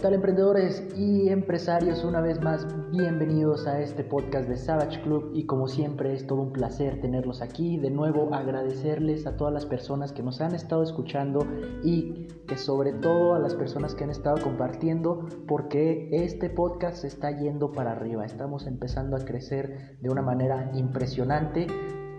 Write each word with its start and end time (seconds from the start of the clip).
tal 0.00 0.14
emprendedores 0.14 0.82
y 0.96 1.28
empresarios? 1.28 2.04
Una 2.04 2.22
vez 2.22 2.40
más, 2.40 2.66
bienvenidos 2.90 3.66
a 3.66 3.80
este 3.82 4.02
podcast 4.02 4.48
de 4.48 4.56
Savage 4.56 5.02
Club 5.02 5.32
y 5.34 5.44
como 5.44 5.68
siempre 5.68 6.14
es 6.14 6.26
todo 6.26 6.40
un 6.40 6.52
placer 6.52 7.02
tenerlos 7.02 7.42
aquí. 7.42 7.76
De 7.76 7.90
nuevo 7.90 8.34
agradecerles 8.34 9.26
a 9.26 9.36
todas 9.36 9.52
las 9.52 9.66
personas 9.66 10.12
que 10.12 10.22
nos 10.22 10.40
han 10.40 10.54
estado 10.54 10.82
escuchando 10.82 11.46
y 11.84 12.28
que 12.48 12.56
sobre 12.56 12.94
todo 12.94 13.34
a 13.34 13.38
las 13.38 13.54
personas 13.54 13.94
que 13.94 14.04
han 14.04 14.10
estado 14.10 14.42
compartiendo 14.42 15.28
porque 15.46 16.08
este 16.12 16.48
podcast 16.48 17.02
se 17.02 17.08
está 17.08 17.38
yendo 17.38 17.70
para 17.70 17.92
arriba. 17.92 18.24
Estamos 18.24 18.66
empezando 18.66 19.16
a 19.16 19.20
crecer 19.20 19.98
de 20.00 20.08
una 20.08 20.22
manera 20.22 20.70
impresionante 20.74 21.66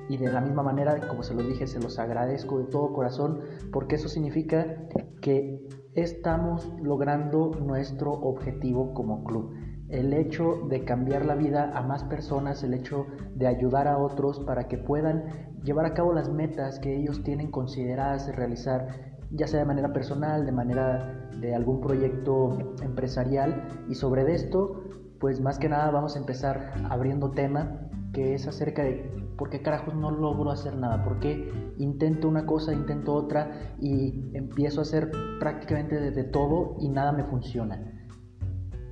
y 0.07 0.17
de 0.17 0.31
la 0.31 0.41
misma 0.41 0.61
manera, 0.61 0.99
como 1.07 1.23
se 1.23 1.33
los 1.33 1.47
dije, 1.47 1.65
se 1.65 1.79
los 1.79 1.97
agradezco 1.97 2.59
de 2.59 2.65
todo 2.65 2.93
corazón 2.93 3.39
porque 3.71 3.95
eso 3.95 4.07
significa 4.07 4.87
que 5.19 5.67
estamos 5.95 6.71
logrando 6.81 7.51
nuestro 7.59 8.13
objetivo 8.13 8.93
como 8.93 9.23
club. 9.23 9.53
El 9.89 10.13
hecho 10.13 10.61
de 10.69 10.85
cambiar 10.85 11.25
la 11.25 11.35
vida 11.35 11.77
a 11.77 11.81
más 11.81 12.03
personas, 12.05 12.63
el 12.63 12.73
hecho 12.73 13.07
de 13.35 13.47
ayudar 13.47 13.87
a 13.89 13.97
otros 13.97 14.39
para 14.39 14.67
que 14.69 14.77
puedan 14.77 15.51
llevar 15.63 15.85
a 15.85 15.93
cabo 15.93 16.13
las 16.13 16.29
metas 16.29 16.79
que 16.79 16.95
ellos 16.95 17.23
tienen 17.23 17.51
consideradas 17.51 18.25
de 18.25 18.33
realizar, 18.33 18.87
ya 19.31 19.47
sea 19.47 19.59
de 19.59 19.65
manera 19.65 19.91
personal, 19.91 20.45
de 20.45 20.51
manera 20.53 21.29
de 21.41 21.53
algún 21.53 21.81
proyecto 21.81 22.57
empresarial. 22.81 23.67
Y 23.89 23.95
sobre 23.95 24.33
esto, 24.33 24.83
pues 25.19 25.41
más 25.41 25.59
que 25.59 25.67
nada 25.67 25.91
vamos 25.91 26.15
a 26.15 26.19
empezar 26.19 26.71
abriendo 26.89 27.31
tema 27.31 27.89
que 28.13 28.33
es 28.33 28.47
acerca 28.47 28.83
de 28.83 29.20
por 29.41 29.49
qué 29.49 29.63
carajos 29.63 29.95
no 29.95 30.11
logro 30.11 30.51
hacer 30.51 30.77
nada, 30.77 31.03
por 31.03 31.19
qué 31.19 31.51
intento 31.79 32.27
una 32.27 32.45
cosa, 32.45 32.73
intento 32.73 33.15
otra 33.15 33.73
y 33.81 34.29
empiezo 34.37 34.81
a 34.81 34.83
hacer 34.83 35.09
prácticamente 35.39 36.11
de 36.11 36.23
todo 36.25 36.75
y 36.79 36.89
nada 36.89 37.11
me 37.11 37.23
funciona. 37.23 37.81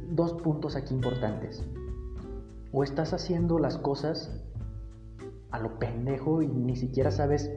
Dos 0.09 0.33
puntos 0.41 0.75
aquí 0.75 0.95
importantes. 0.95 1.63
O 2.71 2.83
estás 2.83 3.13
haciendo 3.13 3.59
las 3.59 3.77
cosas 3.77 4.43
a 5.51 5.59
lo 5.59 5.77
pendejo 5.77 6.41
y 6.41 6.47
ni 6.47 6.75
siquiera 6.75 7.11
sabes 7.11 7.51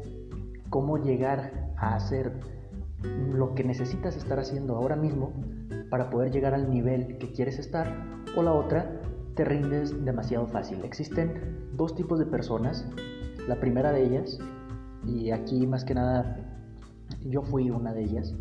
cómo 0.68 0.98
llegar 0.98 1.72
a 1.78 1.94
hacer 1.94 2.40
lo 3.32 3.54
que 3.54 3.64
necesitas 3.64 4.18
estar 4.18 4.38
haciendo 4.38 4.77
ahora 4.77 4.96
mismo 4.96 5.32
para 5.88 6.10
poder 6.10 6.30
llegar 6.30 6.52
al 6.52 6.68
nivel 6.68 7.16
que 7.16 7.32
quieres 7.32 7.58
estar. 7.58 7.86
O 8.36 8.42
la 8.42 8.52
otra, 8.52 9.00
te 9.34 9.44
rindes 9.44 10.05
demasiado 10.05 10.47
fácil. 10.47 10.84
Existen 10.84 11.70
dos 11.75 11.94
tipos 11.94 12.19
de 12.19 12.27
personas. 12.27 12.86
La 13.48 13.58
primera 13.58 13.92
de 13.92 14.05
ellas, 14.05 14.39
y 15.06 15.30
aquí 15.30 15.66
más 15.66 15.84
que 15.84 15.94
nada 15.94 16.36
yo 17.24 17.42
fui 17.42 17.70
una 17.70 17.92
de 17.92 18.05
ellas, 18.05 18.34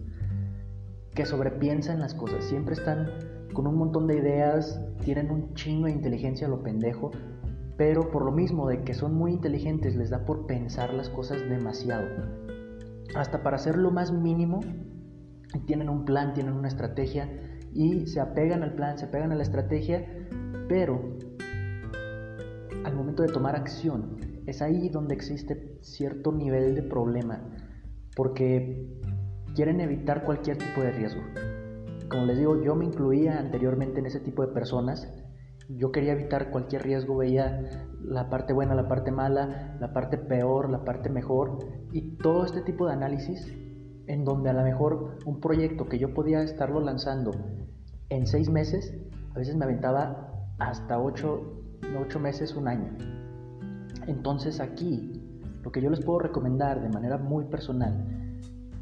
que 1.15 1.25
sobrepiensa 1.25 1.93
en 1.93 1.99
las 1.99 2.13
cosas. 2.13 2.43
Siempre 2.43 2.73
están 2.73 3.09
con 3.53 3.67
un 3.67 3.75
montón 3.75 4.07
de 4.07 4.17
ideas, 4.17 4.79
tienen 5.03 5.31
un 5.31 5.53
chingo 5.53 5.87
de 5.87 5.93
inteligencia 5.93 6.47
lo 6.47 6.63
pendejo, 6.63 7.11
pero 7.77 8.11
por 8.11 8.23
lo 8.23 8.31
mismo 8.31 8.67
de 8.67 8.83
que 8.83 8.93
son 8.93 9.15
muy 9.15 9.31
inteligentes 9.31 9.95
les 9.95 10.09
da 10.09 10.25
por 10.25 10.45
pensar 10.45 10.93
las 10.93 11.09
cosas 11.09 11.41
demasiado. 11.49 12.07
Hasta 13.15 13.43
para 13.43 13.57
hacer 13.57 13.77
lo 13.77 13.91
más 13.91 14.11
mínimo, 14.11 14.61
tienen 15.65 15.89
un 15.89 16.05
plan, 16.05 16.33
tienen 16.33 16.53
una 16.53 16.67
estrategia 16.67 17.29
y 17.73 18.07
se 18.07 18.19
apegan 18.19 18.63
al 18.63 18.75
plan, 18.75 18.97
se 18.97 19.05
apegan 19.05 19.31
a 19.31 19.35
la 19.35 19.43
estrategia 19.43 20.05
pero 20.71 21.01
al 22.85 22.95
momento 22.95 23.23
de 23.23 23.27
tomar 23.27 23.57
acción, 23.57 24.15
es 24.45 24.61
ahí 24.61 24.87
donde 24.87 25.13
existe 25.13 25.77
cierto 25.81 26.31
nivel 26.31 26.75
de 26.75 26.81
problema, 26.81 27.41
porque 28.15 28.89
quieren 29.53 29.81
evitar 29.81 30.23
cualquier 30.23 30.57
tipo 30.57 30.79
de 30.79 30.91
riesgo. 30.93 31.21
Como 32.09 32.23
les 32.23 32.37
digo, 32.37 32.63
yo 32.63 32.73
me 32.75 32.85
incluía 32.85 33.37
anteriormente 33.37 33.99
en 33.99 34.05
ese 34.05 34.21
tipo 34.21 34.47
de 34.47 34.53
personas. 34.53 35.11
Yo 35.67 35.91
quería 35.91 36.13
evitar 36.13 36.51
cualquier 36.51 36.83
riesgo, 36.83 37.17
veía 37.17 37.89
la 38.01 38.29
parte 38.29 38.53
buena, 38.53 38.73
la 38.73 38.87
parte 38.87 39.11
mala, 39.11 39.75
la 39.77 39.91
parte 39.91 40.17
peor, 40.17 40.69
la 40.69 40.85
parte 40.85 41.09
mejor 41.09 41.59
y 41.91 42.15
todo 42.15 42.45
este 42.45 42.61
tipo 42.61 42.87
de 42.87 42.93
análisis 42.93 43.45
en 44.07 44.23
donde 44.23 44.49
a 44.49 44.53
lo 44.53 44.63
mejor 44.63 45.17
un 45.25 45.41
proyecto 45.41 45.89
que 45.89 45.99
yo 45.99 46.13
podía 46.13 46.41
estarlo 46.41 46.79
lanzando 46.79 47.31
en 48.07 48.25
seis 48.25 48.49
meses, 48.49 48.95
a 49.35 49.39
veces 49.39 49.57
me 49.57 49.65
aventaba 49.65 50.30
hasta 50.61 50.99
8, 50.99 52.19
meses, 52.19 52.55
un 52.55 52.67
año. 52.67 52.95
Entonces 54.07 54.59
aquí, 54.59 55.11
lo 55.63 55.71
que 55.71 55.81
yo 55.81 55.89
les 55.89 56.01
puedo 56.01 56.19
recomendar 56.19 56.81
de 56.81 56.89
manera 56.89 57.17
muy 57.17 57.45
personal 57.45 58.05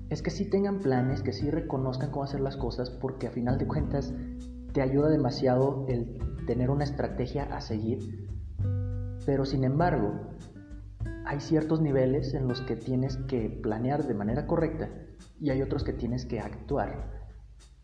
es 0.10 0.22
que 0.22 0.30
sí 0.30 0.50
tengan 0.50 0.80
planes, 0.80 1.22
que 1.22 1.32
sí 1.32 1.50
reconozcan 1.50 2.12
cómo 2.12 2.24
hacer 2.24 2.42
las 2.42 2.58
cosas, 2.58 2.90
porque 2.90 3.28
a 3.28 3.32
final 3.32 3.58
de 3.58 3.68
cuentas 3.68 4.14
te 4.74 4.82
ayuda 4.82 5.10
demasiado 5.10 5.86
el 5.88 6.18
tener 6.46 6.70
una 6.70 6.84
estrategia 6.84 7.44
a 7.44 7.62
seguir. 7.62 8.28
Pero 9.26 9.46
sin 9.46 9.64
embargo, 9.64 10.32
hay 11.26 11.40
ciertos 11.40 11.80
niveles 11.80 12.34
en 12.34 12.48
los 12.48 12.62
que 12.62 12.76
tienes 12.76 13.18
que 13.28 13.50
planear 13.62 14.06
de 14.06 14.16
manera 14.16 14.48
correcta 14.48 14.90
y 15.40 15.52
hay 15.52 15.62
otros 15.62 15.84
que 15.84 15.94
tienes 15.94 16.26
que 16.26 16.40
actuar 16.40 17.19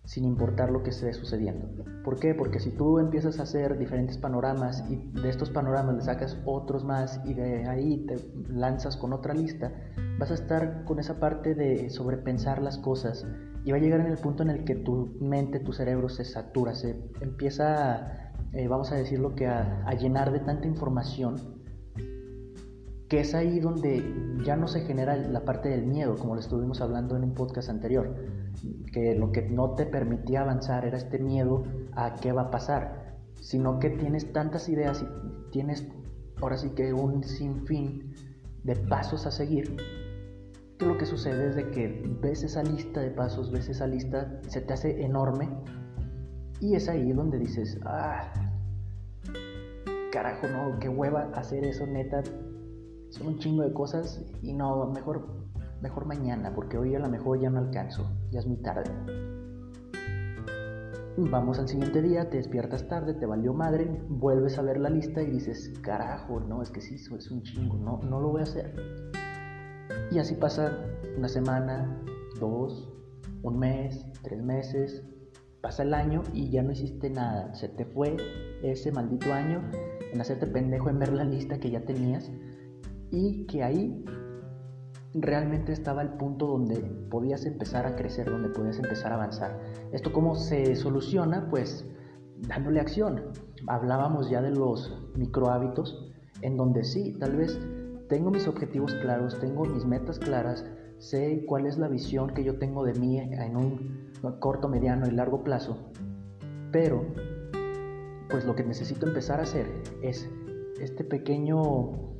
sin 0.05 0.23
importar 0.23 0.71
lo 0.71 0.83
que 0.83 0.91
esté 0.91 1.11
sucediendo. 1.13 1.67
¿Por 2.03 2.19
qué? 2.19 2.33
Porque 2.33 2.59
si 2.59 2.71
tú 2.71 2.99
empiezas 2.99 3.39
a 3.39 3.43
hacer 3.43 3.77
diferentes 3.77 4.17
panoramas 4.17 4.83
y 4.89 4.97
de 5.19 5.29
estos 5.29 5.49
panoramas 5.49 5.95
le 5.95 6.01
sacas 6.01 6.37
otros 6.45 6.83
más 6.83 7.19
y 7.25 7.33
de 7.33 7.67
ahí 7.67 8.05
te 8.05 8.17
lanzas 8.49 8.97
con 8.97 9.13
otra 9.13 9.33
lista, 9.33 9.71
vas 10.19 10.31
a 10.31 10.35
estar 10.35 10.85
con 10.85 10.99
esa 10.99 11.19
parte 11.19 11.55
de 11.55 11.89
sobrepensar 11.89 12.61
las 12.61 12.77
cosas 12.77 13.25
y 13.63 13.71
va 13.71 13.77
a 13.77 13.81
llegar 13.81 13.99
en 13.99 14.07
el 14.07 14.17
punto 14.17 14.43
en 14.43 14.51
el 14.51 14.63
que 14.63 14.75
tu 14.75 15.17
mente, 15.19 15.59
tu 15.59 15.73
cerebro 15.73 16.07
se 16.09 16.23
satura, 16.23 16.75
se 16.75 17.01
empieza, 17.21 18.31
eh, 18.53 18.67
vamos 18.67 18.91
a 18.91 18.95
decirlo 18.95 19.33
que 19.33 19.47
a 19.47 19.91
llenar 19.93 20.31
de 20.31 20.39
tanta 20.39 20.67
información 20.67 21.55
que 23.09 23.19
es 23.19 23.35
ahí 23.35 23.59
donde 23.59 24.03
ya 24.43 24.55
no 24.55 24.67
se 24.67 24.81
genera 24.81 25.15
la 25.15 25.45
parte 25.45 25.69
del 25.69 25.85
miedo, 25.85 26.15
como 26.15 26.33
lo 26.33 26.39
estuvimos 26.39 26.81
hablando 26.81 27.15
en 27.15 27.23
un 27.23 27.33
podcast 27.33 27.69
anterior, 27.69 28.15
que 28.91 29.15
lo 29.15 29.31
que 29.31 29.43
no 29.43 29.75
te 29.75 29.85
permitía 29.85 30.41
avanzar 30.41 30.85
era 30.85 30.97
este 30.97 31.19
miedo 31.19 31.63
a 31.93 32.15
qué 32.15 32.31
va 32.31 32.43
a 32.43 32.51
pasar, 32.51 33.17
sino 33.41 33.79
que 33.79 33.89
tienes 33.89 34.31
tantas 34.31 34.69
ideas 34.69 35.03
y 35.03 35.51
tienes 35.51 35.87
ahora 36.41 36.57
sí 36.57 36.69
que 36.71 36.93
un 36.93 37.23
sinfín 37.23 38.13
de 38.63 38.75
pasos 38.75 39.25
a 39.25 39.31
seguir, 39.31 39.77
que 40.77 40.85
lo 40.85 40.97
que 40.97 41.05
sucede 41.05 41.49
es 41.49 41.55
de 41.55 41.69
que 41.71 42.03
ves 42.21 42.43
esa 42.43 42.63
lista 42.63 43.01
de 43.01 43.11
pasos, 43.11 43.51
ves 43.51 43.69
esa 43.69 43.87
lista, 43.87 44.39
se 44.47 44.61
te 44.61 44.73
hace 44.73 45.03
enorme 45.03 45.49
y 46.59 46.75
es 46.75 46.89
ahí 46.89 47.11
donde 47.13 47.37
dices, 47.37 47.79
ah, 47.85 48.33
carajo, 50.11 50.47
no, 50.47 50.79
qué 50.79 50.89
hueva 50.89 51.29
hacer 51.35 51.65
eso, 51.65 51.85
neta, 51.85 52.23
son 53.09 53.27
un 53.27 53.39
chingo 53.39 53.63
de 53.63 53.73
cosas 53.73 54.23
y 54.41 54.53
no, 54.53 54.87
mejor, 54.87 55.44
mejor 55.85 56.07
mañana, 56.07 56.51
porque 56.55 56.79
hoy 56.79 56.95
a 56.95 56.99
lo 56.99 57.07
mejor 57.09 57.39
ya 57.39 57.51
no 57.51 57.59
alcanzo, 57.59 58.09
ya 58.31 58.39
es 58.39 58.47
muy 58.47 58.57
tarde. 58.57 58.89
Vamos 61.17 61.59
al 61.59 61.67
siguiente 61.67 62.01
día, 62.01 62.27
te 62.27 62.37
despiertas 62.37 62.87
tarde, 62.87 63.13
te 63.13 63.27
valió 63.27 63.53
madre, 63.53 64.01
vuelves 64.09 64.57
a 64.57 64.63
ver 64.63 64.79
la 64.79 64.89
lista 64.89 65.21
y 65.21 65.29
dices, 65.29 65.71
carajo, 65.83 66.39
no, 66.39 66.63
es 66.63 66.71
que 66.71 66.81
sí, 66.81 66.95
eso 66.95 67.15
es 67.15 67.29
un 67.29 67.43
chingo, 67.43 67.77
no, 67.77 67.99
no 68.01 68.19
lo 68.19 68.29
voy 68.29 68.41
a 68.41 68.45
hacer. 68.45 68.73
Y 70.11 70.17
así 70.17 70.33
pasa 70.33 70.75
una 71.15 71.27
semana, 71.27 72.01
dos, 72.39 72.91
un 73.43 73.59
mes, 73.59 74.03
tres 74.23 74.41
meses, 74.43 75.03
pasa 75.61 75.83
el 75.83 75.93
año 75.93 76.23
y 76.33 76.49
ya 76.49 76.63
no 76.63 76.71
hiciste 76.71 77.11
nada. 77.11 77.53
Se 77.53 77.69
te 77.69 77.85
fue 77.85 78.17
ese 78.63 78.91
maldito 78.91 79.31
año 79.31 79.61
en 80.11 80.19
hacerte 80.19 80.47
pendejo 80.47 80.89
en 80.89 80.97
ver 80.97 81.13
la 81.13 81.25
lista 81.25 81.59
que 81.59 81.69
ya 81.69 81.85
tenías 81.85 82.31
y 83.11 83.45
que 83.45 83.63
ahí 83.63 84.03
realmente 85.15 85.71
estaba 85.71 86.01
el 86.01 86.09
punto 86.09 86.45
donde 86.45 86.75
podías 87.09 87.45
empezar 87.45 87.85
a 87.85 87.95
crecer, 87.95 88.29
donde 88.29 88.49
podías 88.49 88.77
empezar 88.77 89.11
a 89.11 89.15
avanzar. 89.15 89.59
¿Esto 89.91 90.11
cómo 90.11 90.35
se 90.35 90.75
soluciona? 90.75 91.47
Pues 91.49 91.85
dándole 92.47 92.81
acción. 92.81 93.31
Hablábamos 93.67 94.29
ya 94.29 94.41
de 94.41 94.51
los 94.51 95.09
micro 95.15 95.49
hábitos, 95.49 96.11
en 96.41 96.57
donde 96.57 96.83
sí, 96.83 97.15
tal 97.19 97.37
vez 97.37 97.59
tengo 98.09 98.29
mis 98.29 98.47
objetivos 98.47 98.93
claros, 98.95 99.39
tengo 99.39 99.63
mis 99.65 99.85
metas 99.85 100.19
claras, 100.19 100.65
sé 100.97 101.45
cuál 101.47 101.65
es 101.65 101.77
la 101.77 101.87
visión 101.87 102.33
que 102.33 102.43
yo 102.43 102.59
tengo 102.59 102.83
de 102.83 102.93
mí 102.99 103.17
en 103.17 103.55
un 103.55 104.11
corto, 104.39 104.67
mediano 104.67 105.07
y 105.07 105.11
largo 105.11 105.43
plazo, 105.43 105.77
pero 106.71 107.05
pues 108.29 108.45
lo 108.45 108.55
que 108.55 108.63
necesito 108.63 109.07
empezar 109.07 109.39
a 109.39 109.43
hacer 109.43 109.65
es 110.01 110.29
este 110.79 111.03
pequeño 111.03 112.15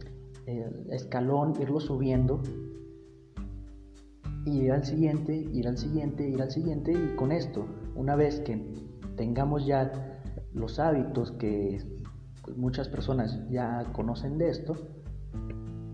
el 0.46 0.92
escalón, 0.92 1.54
irlo 1.60 1.80
subiendo, 1.80 2.42
ir 4.46 4.72
al 4.72 4.86
siguiente, 4.86 5.36
ir 5.36 5.68
al 5.68 5.78
siguiente, 5.78 6.28
ir 6.28 6.42
al 6.42 6.52
siguiente 6.52 6.92
y 6.92 7.16
con 7.16 7.32
esto, 7.32 7.66
una 7.96 8.16
vez 8.16 8.40
que 8.42 8.74
tengamos 9.16 9.66
ya 9.66 10.22
los 10.54 10.80
hábitos 10.80 11.32
que 11.34 11.82
pues, 12.44 12.58
muchas 12.58 12.88
personas 12.88 13.40
ya 13.50 13.84
conocen 13.94 14.38
de 14.38 14.50
esto, 14.50 14.76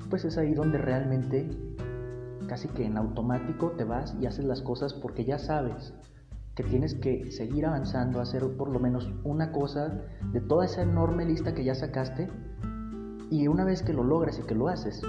pues 0.09 0.25
es 0.25 0.37
ahí 0.37 0.53
donde 0.53 0.77
realmente 0.77 1.49
casi 2.47 2.67
que 2.67 2.85
en 2.85 2.97
automático 2.97 3.71
te 3.71 3.85
vas 3.85 4.15
y 4.19 4.25
haces 4.25 4.43
las 4.43 4.61
cosas 4.61 4.93
porque 4.93 5.23
ya 5.23 5.39
sabes 5.39 5.93
que 6.55 6.63
tienes 6.63 6.95
que 6.95 7.31
seguir 7.31 7.65
avanzando, 7.65 8.19
hacer 8.19 8.45
por 8.57 8.69
lo 8.69 8.79
menos 8.79 9.09
una 9.23 9.53
cosa 9.53 10.01
de 10.33 10.41
toda 10.41 10.65
esa 10.65 10.81
enorme 10.81 11.25
lista 11.25 11.53
que 11.53 11.63
ya 11.63 11.75
sacaste 11.75 12.27
y 13.29 13.47
una 13.47 13.63
vez 13.63 13.81
que 13.83 13.93
lo 13.93 14.03
logras 14.03 14.37
y 14.37 14.43
que 14.43 14.55
lo 14.55 14.67
haces, 14.67 15.01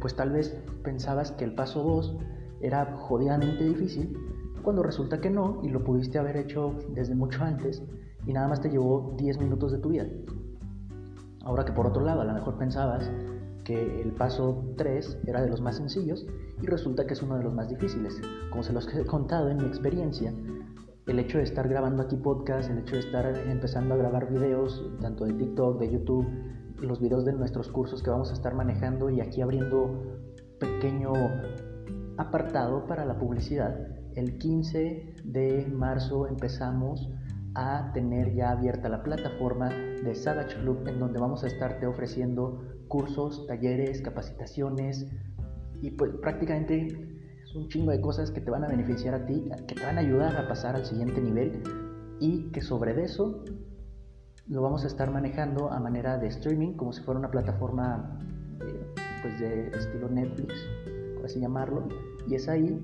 pues 0.00 0.14
tal 0.14 0.30
vez 0.30 0.56
pensabas 0.82 1.32
que 1.32 1.44
el 1.44 1.54
paso 1.54 1.82
2 1.82 2.16
era 2.60 2.96
jodidamente 2.96 3.64
difícil, 3.64 4.16
cuando 4.62 4.82
resulta 4.82 5.20
que 5.20 5.30
no 5.30 5.60
y 5.62 5.68
lo 5.68 5.84
pudiste 5.84 6.18
haber 6.18 6.36
hecho 6.36 6.74
desde 6.90 7.14
mucho 7.14 7.42
antes 7.44 7.82
y 8.26 8.32
nada 8.32 8.48
más 8.48 8.60
te 8.60 8.68
llevó 8.68 9.14
10 9.16 9.38
minutos 9.38 9.72
de 9.72 9.78
tu 9.78 9.90
vida. 9.90 10.06
Ahora 11.42 11.64
que 11.64 11.72
por 11.72 11.86
otro 11.86 12.04
lado 12.04 12.20
a 12.20 12.24
lo 12.24 12.34
mejor 12.34 12.58
pensabas 12.58 13.10
que 13.64 14.02
el 14.02 14.12
paso 14.12 14.64
3 14.76 15.20
era 15.26 15.42
de 15.42 15.48
los 15.48 15.60
más 15.60 15.76
sencillos 15.76 16.26
y 16.60 16.66
resulta 16.66 17.06
que 17.06 17.14
es 17.14 17.22
uno 17.22 17.36
de 17.36 17.44
los 17.44 17.54
más 17.54 17.68
difíciles. 17.68 18.20
Como 18.50 18.62
se 18.62 18.72
los 18.72 18.92
he 18.94 19.04
contado 19.04 19.48
en 19.48 19.58
mi 19.58 19.64
experiencia, 19.64 20.32
el 21.06 21.18
hecho 21.18 21.38
de 21.38 21.44
estar 21.44 21.68
grabando 21.68 22.02
aquí 22.02 22.16
podcast, 22.16 22.70
el 22.70 22.78
hecho 22.78 22.96
de 22.96 23.00
estar 23.00 23.26
empezando 23.48 23.94
a 23.94 23.96
grabar 23.96 24.30
videos, 24.30 24.90
tanto 25.00 25.24
de 25.24 25.32
TikTok, 25.32 25.78
de 25.78 25.90
YouTube, 25.90 26.26
los 26.80 27.00
videos 27.00 27.24
de 27.24 27.32
nuestros 27.32 27.68
cursos 27.68 28.02
que 28.02 28.10
vamos 28.10 28.30
a 28.30 28.34
estar 28.34 28.54
manejando 28.54 29.10
y 29.10 29.20
aquí 29.20 29.40
abriendo 29.40 30.20
pequeño 30.58 31.12
apartado 32.16 32.86
para 32.86 33.04
la 33.04 33.18
publicidad. 33.18 33.76
El 34.14 34.38
15 34.38 35.14
de 35.24 35.66
marzo 35.72 36.26
empezamos 36.26 37.08
a 37.54 37.92
tener 37.92 38.34
ya 38.34 38.50
abierta 38.50 38.88
la 38.88 39.02
plataforma 39.02 39.68
de 39.68 40.14
Savage 40.14 40.56
Club 40.60 40.86
en 40.86 41.00
donde 41.00 41.18
vamos 41.18 41.44
a 41.44 41.48
estarte 41.48 41.86
ofreciendo 41.86 42.60
cursos, 42.88 43.46
talleres, 43.46 44.02
capacitaciones 44.02 45.06
y 45.80 45.90
pues 45.92 46.12
prácticamente 46.20 46.86
es 46.86 47.54
un 47.54 47.68
chingo 47.68 47.92
de 47.92 48.00
cosas 48.00 48.30
que 48.30 48.40
te 48.40 48.50
van 48.50 48.64
a 48.64 48.68
beneficiar 48.68 49.14
a 49.14 49.26
ti, 49.26 49.48
que 49.66 49.74
te 49.74 49.84
van 49.84 49.96
a 49.96 50.00
ayudar 50.00 50.36
a 50.36 50.48
pasar 50.48 50.76
al 50.76 50.84
siguiente 50.84 51.20
nivel 51.20 51.62
y 52.20 52.50
que 52.50 52.60
sobre 52.60 53.00
eso 53.02 53.44
lo 54.48 54.62
vamos 54.62 54.84
a 54.84 54.86
estar 54.86 55.10
manejando 55.10 55.70
a 55.70 55.78
manera 55.78 56.16
de 56.16 56.28
streaming, 56.28 56.72
como 56.74 56.92
si 56.92 57.02
fuera 57.02 57.18
una 57.18 57.30
plataforma 57.30 58.18
eh, 58.60 58.86
pues 59.22 59.38
de 59.40 59.68
estilo 59.68 60.08
Netflix, 60.08 60.54
por 61.16 61.26
así 61.26 61.38
llamarlo, 61.40 61.86
y 62.26 62.34
es 62.34 62.48
ahí 62.48 62.82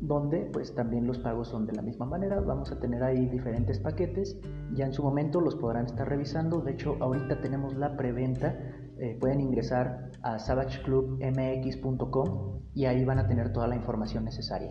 donde 0.00 0.48
pues 0.52 0.74
también 0.74 1.06
los 1.06 1.18
pagos 1.18 1.48
son 1.48 1.66
de 1.66 1.74
la 1.74 1.82
misma 1.82 2.06
manera, 2.06 2.40
vamos 2.40 2.72
a 2.72 2.80
tener 2.80 3.02
ahí 3.02 3.26
diferentes 3.26 3.78
paquetes, 3.78 4.38
ya 4.72 4.86
en 4.86 4.94
su 4.94 5.02
momento 5.02 5.40
los 5.40 5.56
podrán 5.56 5.86
estar 5.86 6.08
revisando, 6.08 6.60
de 6.60 6.72
hecho 6.72 6.96
ahorita 7.00 7.40
tenemos 7.40 7.74
la 7.76 7.96
preventa, 7.96 8.56
eh, 8.98 9.16
pueden 9.20 9.40
ingresar 9.40 10.10
a 10.22 10.38
savageclubmx.com 10.38 12.60
y 12.74 12.84
ahí 12.86 13.04
van 13.04 13.18
a 13.18 13.26
tener 13.26 13.52
toda 13.52 13.66
la 13.66 13.74
información 13.76 14.24
necesaria. 14.24 14.70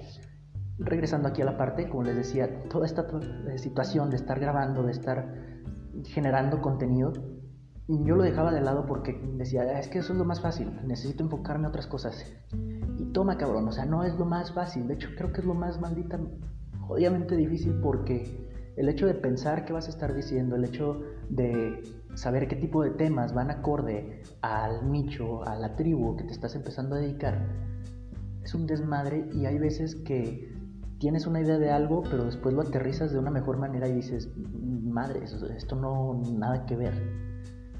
Regresando 0.79 1.27
aquí 1.27 1.43
a 1.43 1.45
la 1.45 1.57
parte, 1.57 1.87
como 1.87 2.01
les 2.03 2.15
decía, 2.15 2.63
toda 2.69 2.87
esta 2.87 3.05
eh, 3.47 3.59
situación 3.59 4.09
de 4.09 4.15
estar 4.15 4.39
grabando, 4.39 4.81
de 4.83 4.91
estar 4.91 5.52
generando 6.05 6.61
contenido, 6.61 7.13
yo 7.87 8.15
lo 8.15 8.23
dejaba 8.23 8.51
de 8.51 8.61
lado 8.61 8.85
porque 8.85 9.19
decía, 9.37 9.79
es 9.79 9.87
que 9.87 9.99
eso 9.99 10.13
es 10.13 10.19
lo 10.19 10.25
más 10.25 10.41
fácil, 10.41 10.71
necesito 10.85 11.23
enfocarme 11.23 11.65
a 11.65 11.69
otras 11.69 11.87
cosas. 11.87 12.25
Y 12.97 13.05
toma 13.05 13.37
cabrón, 13.37 13.67
o 13.67 13.71
sea, 13.71 13.85
no 13.85 14.03
es 14.03 14.17
lo 14.17 14.25
más 14.25 14.53
fácil, 14.53 14.87
de 14.87 14.93
hecho 14.95 15.09
creo 15.17 15.33
que 15.33 15.41
es 15.41 15.45
lo 15.45 15.53
más 15.53 15.79
maldita, 15.81 16.19
jodidamente 16.87 17.35
difícil 17.35 17.73
porque 17.81 18.47
el 18.75 18.89
hecho 18.89 19.05
de 19.05 19.13
pensar 19.13 19.65
qué 19.65 19.73
vas 19.73 19.87
a 19.87 19.89
estar 19.89 20.13
diciendo, 20.13 20.55
el 20.55 20.65
hecho 20.65 21.01
de 21.29 21.83
saber 22.15 22.47
qué 22.47 22.55
tipo 22.55 22.83
de 22.83 22.91
temas 22.91 23.33
van 23.33 23.51
acorde 23.51 24.21
al 24.41 24.89
nicho, 24.91 25.43
a 25.43 25.55
la 25.55 25.75
tribu 25.75 26.15
que 26.15 26.23
te 26.23 26.31
estás 26.31 26.55
empezando 26.55 26.95
a 26.95 26.99
dedicar, 26.99 27.47
es 28.43 28.53
un 28.53 28.65
desmadre 28.65 29.29
y 29.33 29.45
hay 29.45 29.57
veces 29.57 29.95
que 29.95 30.53
tienes 31.03 31.27
una 31.27 31.41
idea 31.41 31.57
de 31.57 31.69
algo, 31.69 32.01
pero 32.09 32.23
después 32.23 32.55
lo 32.55 32.61
aterrizas 32.61 33.11
de 33.11 33.19
una 33.19 33.29
mejor 33.29 33.57
manera 33.57 33.89
y 33.89 33.91
dices, 33.91 34.29
madre, 34.37 35.19
esto 35.21 35.75
no 35.75 36.21
nada 36.31 36.65
que 36.65 36.77
ver. 36.77 36.93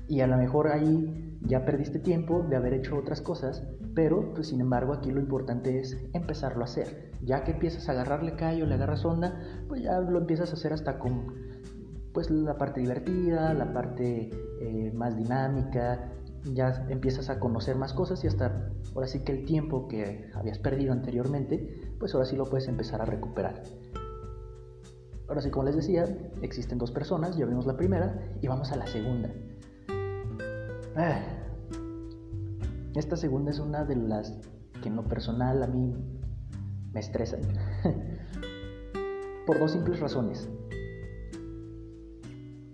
Y 0.09 0.19
a 0.19 0.27
lo 0.27 0.35
mejor 0.35 0.67
ahí 0.67 1.39
ya 1.39 1.63
perdiste 1.63 1.99
tiempo 1.99 2.45
de 2.49 2.57
haber 2.57 2.73
hecho 2.73 2.97
otras 2.97 3.21
cosas, 3.21 3.63
pero 3.95 4.33
pues 4.33 4.47
sin 4.47 4.59
embargo 4.59 4.91
aquí 4.91 5.09
lo 5.09 5.21
importante 5.21 5.79
es 5.79 5.97
empezarlo 6.11 6.63
a 6.63 6.65
hacer. 6.65 7.13
Ya 7.21 7.45
que 7.45 7.51
empiezas 7.51 7.87
a 7.87 7.93
agarrarle 7.93 8.35
callo, 8.35 8.65
le 8.65 8.73
agarras 8.73 9.05
onda, 9.05 9.39
pues 9.69 9.83
ya 9.83 10.01
lo 10.01 10.19
empiezas 10.19 10.49
a 10.49 10.55
hacer 10.55 10.73
hasta 10.73 10.99
con 10.99 11.31
pues 12.13 12.29
la 12.29 12.57
parte 12.57 12.81
divertida, 12.81 13.53
la 13.53 13.71
parte 13.71 14.31
eh, 14.59 14.91
más 14.93 15.15
dinámica, 15.15 16.11
ya 16.51 16.85
empiezas 16.89 17.29
a 17.29 17.39
conocer 17.39 17.77
más 17.77 17.93
cosas 17.93 18.21
y 18.25 18.27
hasta 18.27 18.69
ahora 18.93 19.07
sí 19.07 19.19
que 19.23 19.31
el 19.31 19.45
tiempo 19.45 19.87
que 19.87 20.29
habías 20.33 20.59
perdido 20.59 20.91
anteriormente, 20.91 21.79
pues 21.99 22.13
ahora 22.13 22.25
sí 22.25 22.35
lo 22.35 22.45
puedes 22.45 22.67
empezar 22.67 23.01
a 23.01 23.05
recuperar. 23.05 23.63
Ahora 25.27 25.41
sí, 25.41 25.49
como 25.49 25.65
les 25.65 25.75
decía, 25.75 26.05
existen 26.41 26.77
dos 26.77 26.91
personas, 26.91 27.37
ya 27.37 27.45
vimos 27.45 27.65
la 27.65 27.77
primera 27.77 28.35
y 28.41 28.47
vamos 28.47 28.71
a 28.71 28.75
la 28.75 28.85
segunda. 28.87 29.31
Ah, 30.95 31.21
esta 32.95 33.17
segunda 33.17 33.51
es 33.51 33.59
una 33.59 33.85
de 33.85 33.95
las 33.95 34.31
que 34.81 34.89
en 34.89 34.95
lo 34.95 35.03
personal 35.03 35.63
a 35.63 35.67
mí 35.67 35.95
me 36.91 36.99
estresan. 36.99 37.41
Por 39.47 39.59
dos 39.59 39.71
simples 39.71 39.99
razones. 39.99 40.47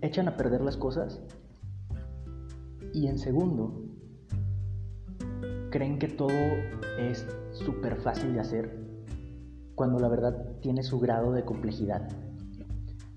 Echan 0.02 0.28
a 0.28 0.36
perder 0.36 0.60
las 0.60 0.76
cosas 0.76 1.22
y 2.92 3.06
en 3.06 3.18
segundo, 3.18 3.84
creen 5.70 5.98
que 5.98 6.08
todo 6.08 6.30
es 6.98 7.26
súper 7.52 7.96
fácil 7.96 8.34
de 8.34 8.40
hacer 8.40 8.79
cuando 9.80 9.98
la 9.98 10.08
verdad 10.08 10.36
tiene 10.60 10.82
su 10.82 11.00
grado 11.00 11.32
de 11.32 11.42
complejidad. 11.42 12.06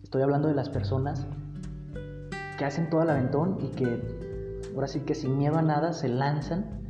Estoy 0.02 0.22
hablando 0.22 0.48
de 0.48 0.54
las 0.54 0.70
personas 0.70 1.28
que 2.58 2.64
hacen 2.64 2.90
todo 2.90 3.02
el 3.02 3.10
aventón 3.10 3.58
y 3.60 3.68
que 3.68 4.00
ahora 4.74 4.88
sí 4.88 5.02
que 5.02 5.14
sin 5.14 5.38
miedo 5.38 5.58
a 5.58 5.62
nada 5.62 5.92
se 5.92 6.08
lanzan. 6.08 6.88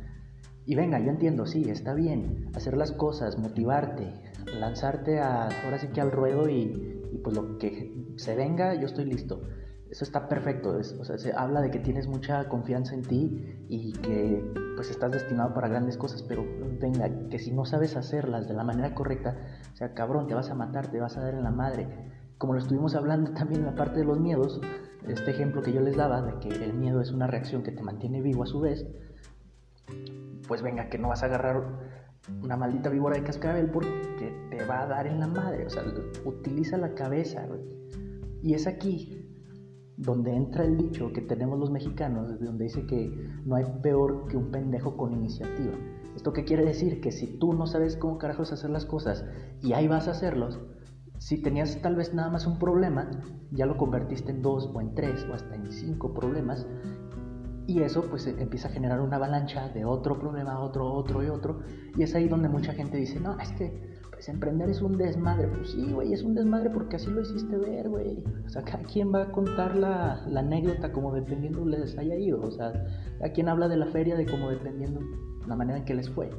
Y 0.64 0.76
venga, 0.76 1.00
yo 1.00 1.10
entiendo, 1.10 1.44
sí, 1.44 1.68
está 1.70 1.92
bien 1.92 2.52
hacer 2.54 2.76
las 2.76 2.92
cosas, 2.92 3.36
motivarte, 3.36 4.14
lanzarte 4.60 5.18
a, 5.18 5.48
ahora 5.64 5.80
sí 5.80 5.88
que 5.88 6.00
al 6.00 6.12
ruedo 6.12 6.48
y, 6.48 7.02
y 7.12 7.18
pues 7.18 7.34
lo 7.34 7.58
que 7.58 8.14
se 8.14 8.36
venga, 8.36 8.74
yo 8.74 8.86
estoy 8.86 9.06
listo 9.06 9.42
eso 9.94 10.02
está 10.02 10.28
perfecto. 10.28 10.70
o 10.70 11.04
sea, 11.04 11.18
se 11.18 11.32
habla 11.32 11.60
de 11.60 11.70
que 11.70 11.78
tienes 11.78 12.08
mucha 12.08 12.48
confianza 12.48 12.94
en 12.94 13.02
ti 13.02 13.64
y 13.68 13.92
que 13.92 14.44
pues 14.74 14.90
estás 14.90 15.12
destinado 15.12 15.54
para 15.54 15.68
grandes 15.68 15.96
cosas, 15.96 16.24
pero 16.24 16.44
venga, 16.80 17.08
que 17.28 17.38
si 17.38 17.52
no 17.52 17.64
sabes 17.64 17.96
hacerlas 17.96 18.48
de 18.48 18.54
la 18.54 18.64
manera 18.64 18.92
correcta, 18.92 19.36
o 19.72 19.76
sea, 19.76 19.94
cabrón, 19.94 20.26
te 20.26 20.34
vas 20.34 20.50
a 20.50 20.56
matar, 20.56 20.88
te 20.88 20.98
vas 20.98 21.16
a 21.16 21.20
dar 21.20 21.34
en 21.34 21.44
la 21.44 21.52
madre. 21.52 21.86
Como 22.38 22.54
lo 22.54 22.58
estuvimos 22.58 22.96
hablando 22.96 23.34
también 23.34 23.60
en 23.60 23.66
la 23.66 23.76
parte 23.76 24.00
de 24.00 24.04
los 24.04 24.18
miedos, 24.18 24.60
este 25.06 25.30
ejemplo 25.30 25.62
que 25.62 25.72
yo 25.72 25.80
les 25.80 25.96
daba 25.96 26.22
de 26.22 26.40
que 26.40 26.48
el 26.48 26.74
miedo 26.74 27.00
es 27.00 27.12
una 27.12 27.28
reacción 27.28 27.62
que 27.62 27.70
te 27.70 27.84
mantiene 27.84 28.20
vivo 28.20 28.42
a 28.42 28.46
su 28.46 28.58
vez, 28.58 28.84
pues 30.48 30.60
venga, 30.60 30.88
que 30.88 30.98
no 30.98 31.06
vas 31.06 31.22
a 31.22 31.26
agarrar 31.26 31.62
una 32.42 32.56
maldita 32.56 32.90
víbora 32.90 33.14
de 33.14 33.22
cascabel 33.22 33.70
porque 33.70 34.48
te 34.50 34.64
va 34.64 34.82
a 34.82 34.86
dar 34.88 35.06
en 35.06 35.20
la 35.20 35.28
madre. 35.28 35.66
O 35.66 35.70
sea, 35.70 35.84
utiliza 36.24 36.78
la 36.78 36.94
cabeza, 36.94 37.46
Y 38.42 38.54
es 38.54 38.66
aquí 38.66 39.23
donde 39.96 40.34
entra 40.34 40.64
el 40.64 40.76
dicho 40.76 41.12
que 41.12 41.20
tenemos 41.20 41.58
los 41.58 41.70
mexicanos, 41.70 42.40
donde 42.40 42.64
dice 42.64 42.86
que 42.86 43.12
no 43.44 43.56
hay 43.56 43.64
peor 43.82 44.26
que 44.28 44.36
un 44.36 44.50
pendejo 44.50 44.96
con 44.96 45.12
iniciativa. 45.12 45.72
¿Esto 46.16 46.32
qué 46.32 46.44
quiere 46.44 46.64
decir? 46.64 47.00
Que 47.00 47.12
si 47.12 47.38
tú 47.38 47.52
no 47.52 47.66
sabes 47.66 47.96
cómo 47.96 48.18
carajos 48.18 48.52
hacer 48.52 48.70
las 48.70 48.86
cosas 48.86 49.24
y 49.62 49.72
ahí 49.72 49.88
vas 49.88 50.08
a 50.08 50.12
hacerlos, 50.12 50.60
si 51.18 51.40
tenías 51.40 51.80
tal 51.80 51.96
vez 51.96 52.12
nada 52.12 52.30
más 52.30 52.46
un 52.46 52.58
problema, 52.58 53.10
ya 53.50 53.66
lo 53.66 53.76
convertiste 53.76 54.30
en 54.32 54.42
dos 54.42 54.70
o 54.72 54.80
en 54.80 54.94
tres 54.94 55.26
o 55.30 55.34
hasta 55.34 55.54
en 55.54 55.70
cinco 55.70 56.12
problemas 56.12 56.66
y 57.66 57.80
eso 57.80 58.02
pues 58.10 58.26
empieza 58.26 58.68
a 58.68 58.72
generar 58.72 59.00
una 59.00 59.16
avalancha 59.16 59.68
de 59.70 59.84
otro 59.84 60.18
problema, 60.18 60.60
otro, 60.60 60.92
otro 60.92 61.24
y 61.24 61.28
otro 61.28 61.60
y 61.96 62.02
es 62.02 62.14
ahí 62.14 62.28
donde 62.28 62.48
mucha 62.48 62.72
gente 62.72 62.98
dice, 62.98 63.20
no, 63.20 63.38
es 63.38 63.52
que 63.52 63.93
pues 64.24 64.34
emprender 64.34 64.70
es 64.70 64.80
un 64.80 64.96
desmadre. 64.96 65.48
Pues 65.48 65.72
sí, 65.72 65.92
güey, 65.92 66.14
es 66.14 66.22
un 66.22 66.34
desmadre 66.34 66.70
porque 66.70 66.96
así 66.96 67.10
lo 67.10 67.20
hiciste 67.20 67.58
ver, 67.58 67.90
güey. 67.90 68.24
O 68.46 68.48
sea, 68.48 68.62
cada 68.62 68.82
quien 68.84 69.12
va 69.12 69.24
a 69.24 69.32
contar 69.32 69.76
la, 69.76 70.24
anécdota 70.34 70.92
como 70.92 71.12
dependiendo 71.12 71.64
les 71.66 71.98
haya 71.98 72.16
ido. 72.16 72.40
O 72.40 72.50
sea, 72.50 72.72
a 73.22 73.28
quien 73.30 73.50
habla 73.50 73.68
de 73.68 73.76
la 73.76 73.86
feria 73.86 74.16
de 74.16 74.24
como 74.24 74.48
dependiendo 74.48 75.00
la 75.46 75.56
manera 75.56 75.78
en 75.78 75.84
que 75.84 75.92
les 75.92 76.08
fue. 76.08 76.30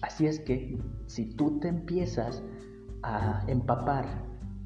Así 0.00 0.26
es 0.26 0.38
que 0.38 0.78
si 1.06 1.34
tú 1.34 1.58
te 1.58 1.66
empiezas 1.66 2.44
a 3.02 3.42
empapar 3.48 4.06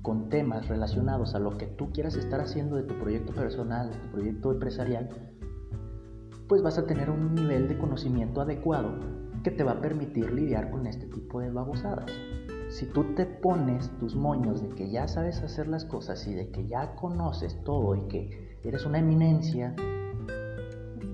con 0.03 0.29
temas 0.29 0.69
relacionados 0.69 1.35
a 1.35 1.39
lo 1.39 1.57
que 1.57 1.67
tú 1.67 1.91
quieras 1.91 2.17
estar 2.17 2.41
haciendo 2.41 2.77
de 2.77 2.83
tu 2.83 2.99
proyecto 2.99 3.33
personal, 3.33 3.93
de 3.93 3.97
tu 3.97 4.09
proyecto 4.11 4.53
empresarial, 4.53 5.09
pues 6.49 6.61
vas 6.61 6.77
a 6.77 6.85
tener 6.85 7.09
un 7.09 7.35
nivel 7.35 7.69
de 7.69 7.79
conocimiento 7.79 8.43
adecuado 8.43 8.99
que 9.43 9.51
te 9.51 9.65
va 9.65 9.73
a 9.73 9.81
permitir 9.81 10.31
lidiar 10.33 10.71
con 10.71 10.87
este 10.87 11.07
tipo 11.07 11.41
de 11.41 11.51
babosadas. 11.51 12.13
Si 12.73 12.87
tú 12.87 13.05
te 13.15 13.27
pones 13.27 13.91
tus 13.99 14.17
moños 14.17 14.63
de 14.63 14.71
que 14.71 14.91
ya 14.91 15.07
sabes 15.07 15.43
hacer 15.43 15.69
las 15.69 15.85
cosas 15.85 16.27
y 16.27 16.33
de 16.33 16.51
que 16.51 16.67
ya 16.67 16.95
conoces 16.95 17.63
todo 17.65 17.95
y 17.95 18.09
que 18.09 18.59
eres 18.65 18.87
una 18.87 18.99
eminencia, 18.99 19.77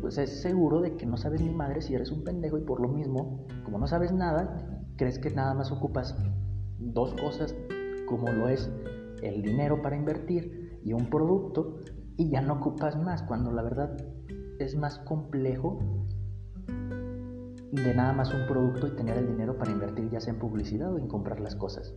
pues 0.00 0.18
es 0.18 0.40
seguro 0.40 0.80
de 0.80 0.96
que 0.96 1.04
no 1.04 1.16
sabes 1.16 1.40
ni 1.40 1.50
madre 1.50 1.82
si 1.82 1.94
eres 1.94 2.12
un 2.12 2.22
pendejo 2.22 2.58
y 2.58 2.60
por 2.60 2.80
lo 2.80 2.88
mismo, 2.88 3.44
como 3.64 3.76
no 3.78 3.88
sabes 3.88 4.12
nada, 4.12 4.86
crees 4.96 5.18
que 5.18 5.30
nada 5.30 5.52
más 5.52 5.72
ocupas 5.72 6.16
dos 6.78 7.12
cosas 7.14 7.56
como 8.06 8.30
lo 8.30 8.48
es 8.48 8.70
el 9.20 9.42
dinero 9.42 9.82
para 9.82 9.96
invertir 9.96 10.78
y 10.84 10.92
un 10.92 11.10
producto 11.10 11.80
y 12.16 12.30
ya 12.30 12.40
no 12.40 12.54
ocupas 12.54 12.96
más, 12.96 13.24
cuando 13.24 13.50
la 13.50 13.62
verdad 13.64 13.96
es 14.60 14.76
más 14.76 15.00
complejo 15.00 15.80
de 17.72 17.94
nada 17.94 18.12
más 18.12 18.32
un 18.32 18.46
producto 18.46 18.86
y 18.86 18.96
tener 18.96 19.18
el 19.18 19.26
dinero 19.26 19.58
para 19.58 19.70
invertir 19.70 20.10
ya 20.10 20.20
sea 20.20 20.32
en 20.32 20.38
publicidad 20.38 20.92
o 20.92 20.98
en 20.98 21.08
comprar 21.08 21.40
las 21.40 21.54
cosas. 21.54 21.94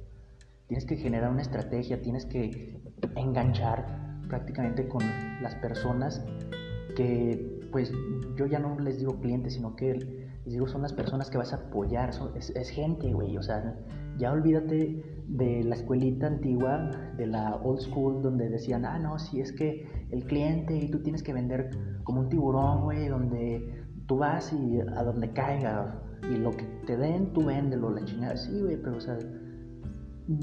Tienes 0.68 0.86
que 0.86 0.96
generar 0.96 1.32
una 1.32 1.42
estrategia, 1.42 2.02
tienes 2.02 2.26
que 2.26 2.82
enganchar 3.16 4.20
prácticamente 4.28 4.88
con 4.88 5.02
las 5.42 5.56
personas 5.56 6.24
que 6.96 7.60
pues 7.72 7.92
yo 8.36 8.46
ya 8.46 8.60
no 8.60 8.80
les 8.80 9.00
digo 9.00 9.20
clientes, 9.20 9.54
sino 9.54 9.76
que 9.76 9.94
les 9.94 10.54
digo 10.54 10.68
son 10.68 10.82
las 10.82 10.94
personas 10.94 11.30
que 11.30 11.38
vas 11.38 11.54
a 11.54 11.58
apoyar, 11.58 12.12
es, 12.36 12.50
es, 12.50 12.70
gente, 12.70 13.14
güey, 13.14 13.38
o 13.38 13.44
sea, 13.44 13.76
ya 14.18 14.32
olvídate 14.32 15.04
de 15.28 15.64
la 15.64 15.76
escuelita 15.76 16.28
antigua, 16.28 16.92
de 17.18 17.28
la 17.28 17.56
old 17.58 17.80
school, 17.80 18.22
donde 18.22 18.50
decían, 18.50 18.86
ah, 18.86 19.00
no, 19.00 19.20
si 19.20 19.40
es 19.40 19.54
que 19.54 19.88
el 20.10 20.26
cliente 20.26 20.76
y 20.76 20.90
tú 20.90 21.02
tienes 21.02 21.24
que 21.24 21.34
vender 21.34 21.70
como 22.04 22.22
un 22.22 22.30
tiburón, 22.30 22.84
güey, 22.84 23.08
donde 23.08 23.81
tú 24.12 24.18
vas 24.18 24.52
y 24.52 24.82
a 24.82 25.04
donde 25.06 25.32
caiga 25.32 25.96
y 26.30 26.36
lo 26.36 26.52
que 26.52 26.66
te 26.86 26.98
den, 26.98 27.32
tú 27.32 27.46
véndelo, 27.46 27.90
la 27.92 28.04
chingada, 28.04 28.36
sí, 28.36 28.60
güey, 28.60 28.76
pero 28.76 28.98
o 28.98 29.00
sea, 29.00 29.18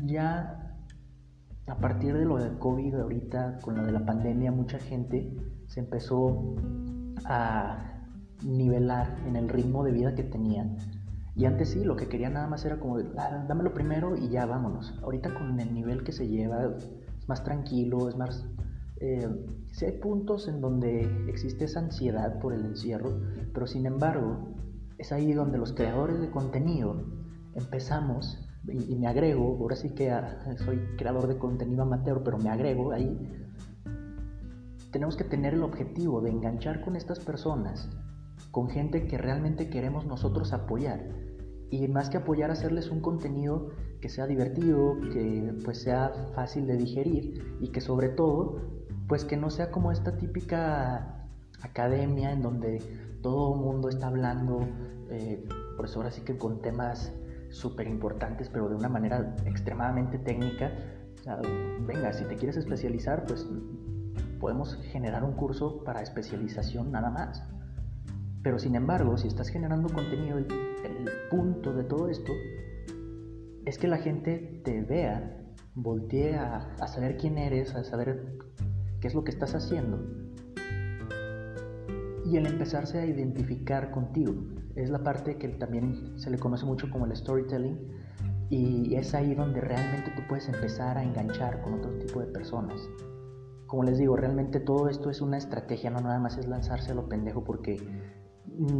ya 0.06 0.74
a 1.66 1.76
partir 1.76 2.16
de 2.16 2.24
lo 2.24 2.38
del 2.38 2.58
COVID 2.58 2.94
ahorita, 2.94 3.58
con 3.60 3.76
lo 3.76 3.84
de 3.84 3.92
la 3.92 4.06
pandemia, 4.06 4.52
mucha 4.52 4.78
gente 4.78 5.36
se 5.66 5.80
empezó 5.80 6.56
a 7.26 8.06
nivelar 8.42 9.14
en 9.26 9.36
el 9.36 9.50
ritmo 9.50 9.84
de 9.84 9.92
vida 9.92 10.14
que 10.14 10.22
tenían. 10.22 10.78
Y 11.36 11.44
antes 11.44 11.68
sí, 11.68 11.84
lo 11.84 11.94
que 11.94 12.08
quería 12.08 12.30
nada 12.30 12.46
más 12.46 12.64
era 12.64 12.80
como, 12.80 12.96
ah, 13.18 13.44
dámelo 13.46 13.74
primero 13.74 14.16
y 14.16 14.30
ya 14.30 14.46
vámonos. 14.46 14.98
Ahorita 15.02 15.34
con 15.34 15.60
el 15.60 15.74
nivel 15.74 16.04
que 16.04 16.12
se 16.12 16.26
lleva, 16.26 16.64
es 17.18 17.28
más 17.28 17.44
tranquilo, 17.44 18.08
es 18.08 18.16
más... 18.16 18.46
Eh, 19.00 19.28
sí 19.72 19.84
hay 19.84 19.92
puntos 19.98 20.48
en 20.48 20.60
donde 20.60 21.02
existe 21.28 21.64
esa 21.64 21.80
ansiedad 21.80 22.38
por 22.40 22.52
el 22.52 22.64
encierro, 22.64 23.20
pero 23.52 23.66
sin 23.66 23.86
embargo, 23.86 24.54
es 24.98 25.12
ahí 25.12 25.32
donde 25.32 25.58
los 25.58 25.72
creadores 25.72 26.20
de 26.20 26.30
contenido 26.30 27.04
empezamos, 27.54 28.44
y, 28.66 28.92
y 28.92 28.96
me 28.96 29.06
agrego, 29.06 29.56
ahora 29.60 29.76
sí 29.76 29.94
que 29.94 30.10
ah, 30.10 30.56
soy 30.64 30.78
creador 30.96 31.28
de 31.28 31.38
contenido 31.38 31.82
amateur, 31.82 32.22
pero 32.24 32.38
me 32.38 32.50
agrego 32.50 32.92
ahí, 32.92 33.16
tenemos 34.90 35.16
que 35.16 35.24
tener 35.24 35.54
el 35.54 35.62
objetivo 35.62 36.20
de 36.20 36.30
enganchar 36.30 36.80
con 36.80 36.96
estas 36.96 37.20
personas, 37.20 37.88
con 38.50 38.68
gente 38.70 39.06
que 39.06 39.18
realmente 39.18 39.68
queremos 39.68 40.06
nosotros 40.06 40.52
apoyar. 40.52 41.04
Y 41.70 41.86
más 41.88 42.08
que 42.08 42.16
apoyar, 42.16 42.50
hacerles 42.50 42.90
un 42.90 43.00
contenido 43.00 43.68
que 44.00 44.08
sea 44.08 44.26
divertido, 44.26 44.96
que 45.12 45.54
pues 45.64 45.82
sea 45.82 46.10
fácil 46.34 46.66
de 46.66 46.78
digerir 46.78 47.56
y 47.60 47.68
que 47.68 47.82
sobre 47.82 48.08
todo, 48.08 48.62
pues 49.08 49.24
que 49.24 49.36
no 49.36 49.50
sea 49.50 49.70
como 49.70 49.90
esta 49.90 50.16
típica 50.16 51.24
academia 51.62 52.30
en 52.30 52.42
donde 52.42 52.80
todo 53.22 53.54
el 53.54 53.60
mundo 53.60 53.88
está 53.88 54.08
hablando, 54.08 54.60
eh, 55.10 55.44
pues 55.76 55.96
ahora 55.96 56.10
sí 56.10 56.20
que 56.20 56.36
con 56.36 56.60
temas 56.60 57.12
súper 57.50 57.88
importantes, 57.88 58.48
pero 58.50 58.68
de 58.68 58.76
una 58.76 58.88
manera 58.88 59.34
extremadamente 59.46 60.18
técnica. 60.18 60.70
venga, 61.86 62.12
si 62.12 62.24
te 62.24 62.36
quieres 62.36 62.56
especializar, 62.58 63.24
pues 63.26 63.46
podemos 64.38 64.76
generar 64.92 65.24
un 65.24 65.32
curso 65.32 65.82
para 65.84 66.02
especialización 66.02 66.92
nada 66.92 67.10
más. 67.10 67.42
Pero 68.42 68.58
sin 68.58 68.76
embargo, 68.76 69.16
si 69.16 69.28
estás 69.28 69.48
generando 69.48 69.88
contenido, 69.92 70.38
el, 70.38 70.46
punto 71.30 71.74
de 71.74 71.84
todo 71.84 72.08
esto 72.08 72.32
es 73.66 73.76
que 73.76 73.86
la 73.86 73.98
gente 73.98 74.62
te 74.64 74.80
vea, 74.80 75.36
voltee 75.74 76.36
a, 76.36 76.74
a 76.80 76.88
saber 76.88 77.18
quién 77.18 77.36
eres, 77.36 77.74
a 77.74 77.84
saber 77.84 78.38
qué 79.00 79.08
es 79.08 79.14
lo 79.14 79.24
que 79.24 79.30
estás 79.30 79.54
haciendo. 79.54 79.98
Y 82.26 82.36
el 82.36 82.46
empezarse 82.46 82.98
a 82.98 83.06
identificar 83.06 83.90
contigo. 83.90 84.34
Es 84.76 84.90
la 84.90 85.02
parte 85.02 85.38
que 85.38 85.48
también 85.48 86.18
se 86.18 86.30
le 86.30 86.38
conoce 86.38 86.66
mucho 86.66 86.90
como 86.90 87.06
el 87.06 87.16
storytelling. 87.16 87.78
Y 88.50 88.94
es 88.94 89.14
ahí 89.14 89.34
donde 89.34 89.60
realmente 89.60 90.10
tú 90.16 90.22
puedes 90.28 90.48
empezar 90.48 90.98
a 90.98 91.04
enganchar 91.04 91.62
con 91.62 91.74
otro 91.74 91.92
tipo 91.98 92.20
de 92.20 92.26
personas 92.26 92.88
como 93.68 93.82
les 93.82 93.98
digo, 93.98 94.16
realmente 94.16 94.60
todo 94.60 94.88
esto 94.88 95.10
es 95.10 95.20
una 95.20 95.36
estrategia, 95.36 95.90
no 95.90 96.00
nada 96.00 96.18
más 96.18 96.38
es 96.38 96.48
lanzarse 96.48 96.90
a 96.90 96.94
lo 96.94 97.06
pendejo 97.06 97.44
porque 97.44 97.76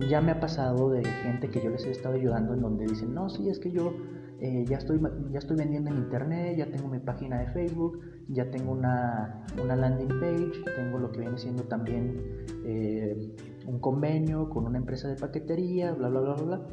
ya 0.08 0.20
me 0.20 0.32
ha 0.32 0.40
pasado 0.40 0.90
de 0.90 1.04
gente 1.04 1.50
que 1.50 1.62
yo 1.62 1.70
les 1.70 1.84
he 1.84 1.90
estado 1.90 2.14
ayudando 2.14 2.54
en 2.54 2.62
donde 2.62 2.87
dicen, 2.87 3.14
no, 3.14 3.28
sí, 3.28 3.48
es 3.50 3.58
que 3.58 3.70
yo 3.70 3.92
eh, 4.40 4.64
ya, 4.68 4.76
estoy, 4.78 5.00
ya 5.30 5.38
estoy 5.38 5.57
vendiendo 5.57 5.90
en 5.90 5.97
internet, 5.99 6.57
ya 6.57 6.71
tengo 6.71 6.88
mi 6.88 7.00
página 7.00 7.40
de 7.40 7.49
Facebook, 7.49 8.00
ya 8.28 8.50
tengo 8.50 8.73
una, 8.73 9.45
una 9.62 9.75
landing 9.75 10.21
page, 10.21 10.64
tengo 10.76 10.99
lo 10.99 11.11
que 11.11 11.21
viene 11.21 11.38
siendo 11.38 11.64
también 11.64 12.45
eh, 12.64 13.35
un 13.66 13.80
convenio 13.80 14.49
con 14.49 14.66
una 14.66 14.78
empresa 14.78 15.09
de 15.09 15.16
paquetería, 15.16 15.92
bla, 15.92 16.09
bla, 16.09 16.21
bla, 16.21 16.35
bla, 16.35 16.45
bla. 16.45 16.66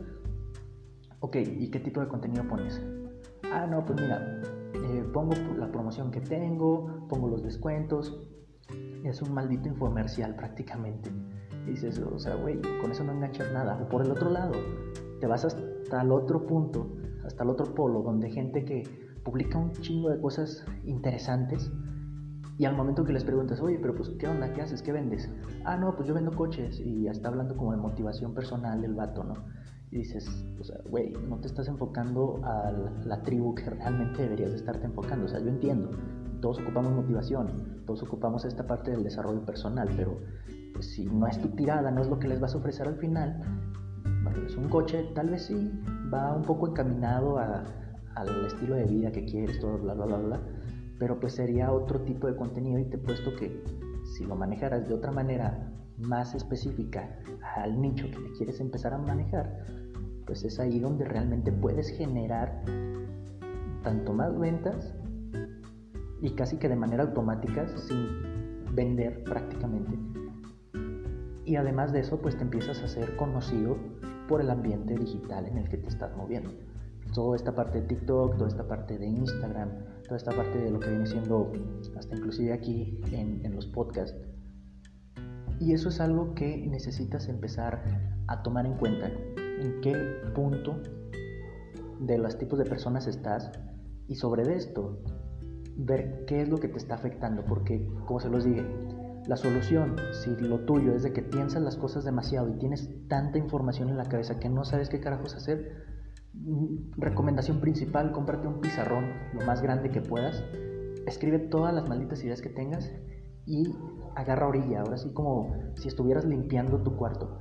Ok, 1.22 1.38
¿y 1.38 1.72
qué 1.72 1.80
tipo 1.80 2.02
de 2.02 2.08
contenido 2.08 2.48
pones? 2.48 2.82
Ah, 3.52 3.66
no, 3.66 3.84
pues 3.84 4.00
mira, 4.00 4.42
eh, 4.74 5.04
pongo 5.12 5.34
la 5.58 5.72
promoción 5.72 6.12
que 6.12 6.22
tengo, 6.22 7.08
pongo 7.08 7.30
los 7.30 7.44
descuentos. 7.44 8.22
Es 9.04 9.22
un 9.22 9.34
maldito 9.34 9.68
infomercial 9.68 10.36
prácticamente. 10.36 11.12
Dices, 11.66 12.00
o 12.00 12.20
sea, 12.20 12.36
güey, 12.36 12.60
con 12.82 12.92
eso 12.92 13.04
no 13.04 13.14
enganchas 13.14 13.52
nada. 13.52 13.82
O 13.82 13.90
por 13.90 14.04
el 14.04 14.12
otro 14.12 14.30
lado, 14.30 14.54
te 15.20 15.26
vas 15.26 15.46
hasta 15.46 16.02
el 16.02 16.12
otro 16.12 16.46
punto, 16.46 16.96
hasta 17.26 17.44
el 17.44 17.50
otro 17.50 17.74
polo, 17.74 18.02
donde 18.02 18.30
gente 18.30 18.64
que 18.66 18.84
publica 19.24 19.58
un 19.58 19.72
chingo 19.72 20.10
de 20.10 20.20
cosas 20.20 20.66
interesantes 20.86 21.72
y 22.58 22.66
al 22.66 22.76
momento 22.76 23.04
que 23.04 23.12
les 23.12 23.24
preguntas, 23.24 23.60
oye, 23.60 23.78
pero 23.82 23.96
pues, 23.96 24.10
¿qué 24.18 24.28
onda? 24.28 24.54
¿Qué 24.54 24.62
haces? 24.62 24.82
¿Qué 24.82 24.94
vendes? 24.94 25.30
Ah, 25.66 25.76
no, 25.76 25.96
pues 25.96 26.08
yo 26.08 26.14
vendo 26.14 26.32
coches 26.32 26.80
y 26.80 27.04
ya 27.04 27.12
está 27.12 27.28
hablando 27.28 27.58
como 27.58 27.72
de 27.72 27.78
motivación 27.78 28.34
personal 28.34 28.84
el 28.84 28.94
vato, 28.94 29.24
¿no? 29.24 29.34
y 29.92 30.00
dices, 30.00 30.28
o 30.60 30.64
sea, 30.64 30.78
güey, 30.90 31.14
no 31.30 31.38
te 31.40 31.48
estás 31.48 31.68
enfocando 31.68 32.42
a 32.44 32.72
la, 33.06 33.22
tribu 33.24 33.56
que 33.56 33.70
realmente 33.70 34.24
deberías 34.24 34.52
estarte 34.52 34.86
enfocando. 34.86 35.26
O 35.26 35.30
sea, 35.30 35.40
yo 35.40 35.50
entiendo, 35.50 35.92
todos 36.42 36.60
ocupamos 36.60 36.94
motivación, 36.94 37.82
todos 37.86 38.04
ocupamos 38.04 38.46
esta 38.46 38.66
parte 38.68 38.92
del 38.92 39.04
desarrollo 39.04 39.46
personal, 39.46 39.90
pero 39.96 40.20
pues, 40.74 40.92
si 40.92 41.06
no 41.06 41.28
es 41.28 41.40
tu 41.40 41.50
tirada, 41.50 41.92
no 41.92 42.02
es 42.02 42.10
lo 42.10 42.20
que 42.20 42.28
les 42.28 42.40
vas 42.40 42.56
a 42.56 42.58
ofrecer 42.58 42.88
al 42.88 42.98
final, 42.98 43.42
bueno, 44.24 44.46
es 44.46 44.56
un 44.58 44.68
coche, 44.70 45.06
tal 45.14 45.30
vez 45.30 45.44
sí, 45.44 45.72
va 46.14 46.34
un 46.34 46.44
poco 46.44 46.68
encaminado 46.68 47.38
al 47.38 48.46
estilo 48.46 48.76
de 48.76 48.86
vida 48.86 49.12
que 49.12 49.26
quieres, 49.26 49.60
todo, 49.60 49.78
bla, 49.78 49.94
bla, 49.94 50.06
bla, 50.06 50.18
bla, 50.18 50.40
pero 51.00 51.20
pues 51.20 51.34
sería 51.34 51.72
otro 51.72 52.02
tipo 52.02 52.28
de 52.28 52.36
contenido 52.36 52.80
y 52.80 52.86
te 52.86 52.98
he 52.98 53.00
puesto 53.00 53.36
que 53.36 53.64
si 54.04 54.26
lo 54.26 54.36
manejaras 54.36 54.88
de 54.88 54.94
otra 54.94 55.12
manera 55.12 55.72
más 55.98 56.36
específica 56.36 57.20
al 57.56 57.82
nicho 57.82 58.06
que 58.12 58.18
te 58.18 58.32
quieres 58.38 58.60
empezar 58.60 58.94
a 58.94 58.98
manejar, 58.98 59.66
pues 60.26 60.44
es 60.44 60.60
ahí 60.60 60.80
donde 60.80 61.06
realmente 61.06 61.52
puedes 61.52 61.90
generar 61.90 62.64
tanto 63.84 64.14
más 64.14 64.38
ventas 64.38 64.94
y 66.22 66.32
casi 66.32 66.58
que 66.58 66.70
de 66.70 66.76
manera 66.76 67.04
automática 67.04 67.68
sin 67.78 68.66
vender 68.74 69.24
prácticamente. 69.24 69.98
Y 71.46 71.58
además 71.58 71.94
de 71.94 72.00
eso, 72.00 72.20
pues 72.20 72.36
te 72.36 72.44
empiezas 72.44 72.82
a 72.82 72.88
ser 72.88 73.16
conocido 73.16 73.78
por 74.28 74.42
el 74.42 74.50
ambiente 74.50 74.96
digital 74.96 75.46
en 75.48 75.58
el 75.58 75.70
que 75.70 75.78
te 75.78 75.88
estás 75.88 76.16
moviendo. 76.16 76.52
Toda 77.14 77.36
esta 77.36 77.54
parte 77.54 77.82
de 77.82 77.88
TikTok, 77.88 78.38
toda 78.38 78.50
esta 78.50 78.68
parte 78.68 78.98
de 78.98 79.06
Instagram, 79.06 79.70
toda 80.04 80.18
esta 80.18 80.32
parte 80.32 80.58
de 80.58 80.72
lo 80.72 80.80
que 80.80 80.90
viene 80.90 81.06
siendo 81.06 81.52
hasta 81.98 82.16
inclusive 82.16 82.54
aquí 82.54 83.00
en, 83.12 83.46
en 83.46 83.56
los 83.56 83.68
podcasts. 83.68 84.18
Y 85.60 85.74
eso 85.74 85.90
es 85.90 86.00
algo 86.02 86.34
que 86.36 86.58
necesitas 86.68 87.30
empezar 87.30 87.84
a 88.28 88.44
tomar 88.44 88.66
en 88.66 88.74
cuenta 88.74 89.08
en 89.08 89.80
qué 89.82 89.96
punto 90.34 90.82
de 92.00 92.18
los 92.18 92.38
tipos 92.38 92.60
de 92.60 92.66
personas 92.66 93.08
estás 93.08 93.52
y 94.08 94.16
sobre 94.16 94.56
esto 94.56 95.00
ver 95.78 96.26
qué 96.26 96.42
es 96.42 96.50
lo 96.50 96.58
que 96.58 96.68
te 96.68 96.78
está 96.78 96.96
afectando, 96.96 97.44
porque 97.46 97.88
como 98.06 98.20
se 98.20 98.30
los 98.30 98.46
dije, 98.46 98.66
la 99.28 99.38
solución, 99.38 99.96
si 100.12 100.36
lo 100.36 100.60
tuyo 100.60 100.94
es 100.94 101.04
de 101.04 101.14
que 101.14 101.22
piensas 101.22 101.62
las 101.62 101.78
cosas 101.78 102.04
demasiado 102.04 102.50
y 102.50 102.58
tienes 102.60 102.90
tanta 103.08 103.38
información 103.38 103.90
en 103.90 103.98
la 103.98 104.06
cabeza 104.06 104.40
que 104.40 104.50
no 104.50 104.64
sabes 104.66 104.90
qué 104.90 105.00
carajos 105.00 105.36
hacer, 105.36 105.86
mm, 106.34 106.92
recomendación 106.98 107.60
principal, 107.60 108.12
cómprate 108.12 108.48
un 108.48 108.62
pizarrón 108.62 109.06
lo 109.34 109.46
más 109.46 109.62
grande 109.62 109.90
que 109.90 110.02
puedas, 110.02 110.44
escribe 111.08 111.40
todas 111.40 111.74
las 111.74 111.88
malditas 111.88 112.24
ideas 112.24 112.42
que 112.42 112.50
tengas 112.50 112.92
y 113.46 113.76
agarra 114.16 114.48
orilla, 114.48 114.82
ahora 114.82 114.98
sí 114.98 115.12
como 115.14 115.56
si 115.76 115.88
estuvieras 115.88 116.26
limpiando 116.26 116.82
tu 116.82 116.96
cuarto 116.96 117.40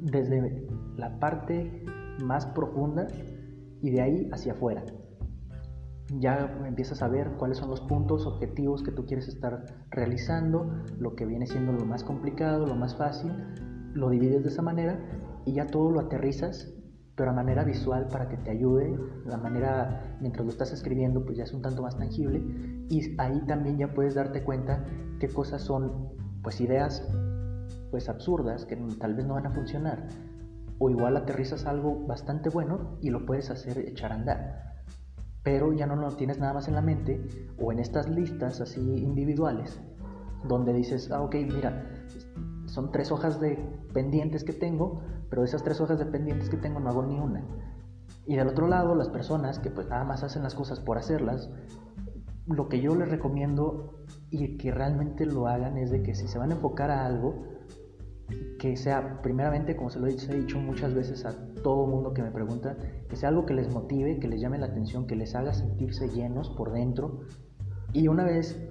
desde 0.00 0.66
la 0.96 1.18
parte 1.18 1.84
más 2.22 2.46
profunda 2.46 3.06
y 3.80 3.90
de 3.90 4.00
ahí 4.00 4.28
hacia 4.32 4.52
afuera. 4.52 4.84
Ya 6.16 6.58
empiezas 6.66 7.02
a 7.02 7.08
ver 7.08 7.32
cuáles 7.32 7.58
son 7.58 7.68
los 7.68 7.82
puntos 7.82 8.26
objetivos 8.26 8.82
que 8.82 8.92
tú 8.92 9.04
quieres 9.04 9.28
estar 9.28 9.64
realizando, 9.90 10.70
lo 10.98 11.14
que 11.14 11.26
viene 11.26 11.46
siendo 11.46 11.72
lo 11.72 11.84
más 11.84 12.02
complicado, 12.02 12.66
lo 12.66 12.76
más 12.76 12.96
fácil, 12.96 13.32
lo 13.92 14.08
divides 14.08 14.42
de 14.42 14.48
esa 14.48 14.62
manera 14.62 14.98
y 15.44 15.52
ya 15.52 15.66
todo 15.66 15.90
lo 15.90 16.00
aterrizas 16.00 16.72
pero 17.18 17.32
a 17.32 17.34
manera 17.34 17.64
visual 17.64 18.06
para 18.06 18.28
que 18.28 18.36
te 18.36 18.52
ayude, 18.52 18.96
la 19.26 19.36
manera 19.36 20.16
mientras 20.20 20.46
lo 20.46 20.52
estás 20.52 20.72
escribiendo 20.72 21.24
pues 21.24 21.36
ya 21.36 21.42
es 21.42 21.52
un 21.52 21.62
tanto 21.62 21.82
más 21.82 21.98
tangible 21.98 22.40
y 22.88 23.16
ahí 23.18 23.44
también 23.44 23.76
ya 23.76 23.92
puedes 23.92 24.14
darte 24.14 24.44
cuenta 24.44 24.84
qué 25.18 25.28
cosas 25.28 25.62
son 25.62 26.10
pues 26.42 26.60
ideas 26.60 27.04
pues 27.90 28.08
absurdas 28.08 28.66
que 28.66 28.76
tal 29.00 29.14
vez 29.14 29.26
no 29.26 29.34
van 29.34 29.46
a 29.46 29.50
funcionar 29.50 30.06
o 30.78 30.90
igual 30.90 31.16
aterrizas 31.16 31.66
algo 31.66 32.06
bastante 32.06 32.50
bueno 32.50 32.98
y 33.00 33.10
lo 33.10 33.26
puedes 33.26 33.50
hacer 33.50 33.78
echar 33.78 34.12
a 34.12 34.14
andar 34.14 34.67
pero 35.48 35.72
ya 35.72 35.86
no 35.86 35.96
lo 35.96 36.14
tienes 36.14 36.38
nada 36.38 36.52
más 36.52 36.68
en 36.68 36.74
la 36.74 36.82
mente 36.82 37.26
o 37.58 37.72
en 37.72 37.78
estas 37.78 38.06
listas 38.10 38.60
así 38.60 38.80
individuales 38.80 39.80
donde 40.44 40.74
dices 40.74 41.10
ah 41.10 41.22
ok 41.22 41.36
mira 41.36 41.86
son 42.66 42.92
tres 42.92 43.10
hojas 43.10 43.40
de 43.40 43.58
pendientes 43.94 44.44
que 44.44 44.52
tengo 44.52 45.00
pero 45.30 45.42
de 45.42 45.48
esas 45.48 45.62
tres 45.62 45.80
hojas 45.80 45.98
de 45.98 46.06
pendientes 46.06 46.48
que 46.48 46.56
tengo 46.56 46.80
no 46.80 46.88
hago 46.88 47.02
ni 47.04 47.18
una. 47.18 47.42
Y 48.26 48.36
del 48.36 48.48
otro 48.48 48.68
lado, 48.68 48.94
las 48.94 49.08
personas 49.08 49.58
que 49.58 49.70
pues 49.70 49.88
nada 49.88 50.04
más 50.04 50.22
hacen 50.22 50.42
las 50.42 50.54
cosas 50.54 50.80
por 50.80 50.98
hacerlas, 50.98 51.50
lo 52.46 52.68
que 52.68 52.80
yo 52.80 52.94
les 52.94 53.10
recomiendo 53.10 54.04
y 54.30 54.56
que 54.56 54.70
realmente 54.70 55.26
lo 55.26 55.46
hagan 55.48 55.76
es 55.76 55.90
de 55.90 56.02
que 56.02 56.14
si 56.14 56.28
se 56.28 56.38
van 56.38 56.50
a 56.50 56.54
enfocar 56.54 56.90
a 56.90 57.06
algo, 57.06 57.44
que 58.58 58.76
sea 58.76 59.22
primeramente, 59.22 59.76
como 59.76 59.90
se 59.90 60.00
lo 60.00 60.06
he 60.06 60.10
dicho, 60.12 60.58
muchas 60.58 60.94
veces 60.94 61.24
a 61.24 61.34
todo 61.62 61.86
mundo 61.86 62.12
que 62.12 62.22
me 62.22 62.30
pregunta, 62.30 62.76
que 63.08 63.16
sea 63.16 63.28
algo 63.30 63.46
que 63.46 63.54
les 63.54 63.70
motive, 63.72 64.18
que 64.18 64.28
les 64.28 64.40
llame 64.40 64.58
la 64.58 64.66
atención, 64.66 65.06
que 65.06 65.16
les 65.16 65.34
haga 65.34 65.54
sentirse 65.54 66.08
llenos 66.08 66.50
por 66.50 66.72
dentro. 66.72 67.20
Y 67.92 68.08
una 68.08 68.24
vez 68.24 68.68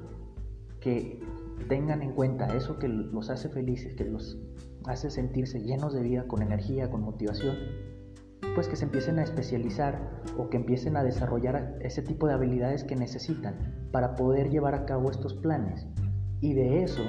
que 0.79 1.21
tengan 1.69 2.01
en 2.01 2.13
cuenta 2.13 2.55
eso 2.55 2.77
que 2.79 2.87
los 2.87 3.29
hace 3.29 3.49
felices, 3.49 3.95
que 3.95 4.05
los 4.05 4.37
hace 4.85 5.09
sentirse 5.09 5.61
llenos 5.61 5.93
de 5.93 6.01
vida, 6.01 6.27
con 6.27 6.41
energía, 6.41 6.89
con 6.89 7.01
motivación, 7.01 7.55
pues 8.55 8.67
que 8.67 8.75
se 8.75 8.85
empiecen 8.85 9.19
a 9.19 9.23
especializar 9.23 10.21
o 10.37 10.49
que 10.49 10.57
empiecen 10.57 10.97
a 10.97 11.03
desarrollar 11.03 11.77
ese 11.81 12.01
tipo 12.01 12.27
de 12.27 12.33
habilidades 12.33 12.83
que 12.83 12.95
necesitan 12.95 13.89
para 13.91 14.15
poder 14.15 14.49
llevar 14.49 14.75
a 14.75 14.85
cabo 14.85 15.11
estos 15.11 15.33
planes. 15.35 15.87
Y 16.41 16.53
de 16.53 16.83
eso, 16.83 17.03